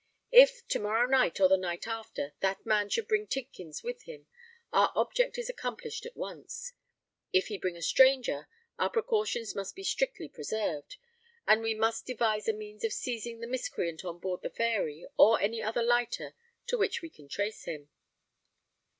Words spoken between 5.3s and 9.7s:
is accomplished at once: if he bring a stranger, our precautions